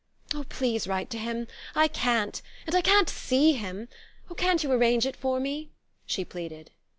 [0.33, 1.45] "Oh, please write to him
[1.75, 2.41] I can't!
[2.65, 3.87] And I can't see him!
[4.31, 5.69] Oh, can't you arrange it for me?"
[6.07, 6.71] she pleaded.